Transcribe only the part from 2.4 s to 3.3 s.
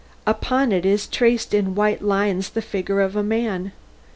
the figure of a